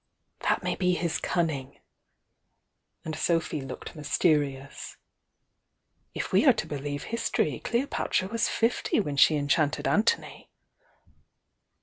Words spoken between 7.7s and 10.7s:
patra was fifty when she enchanted Anthony."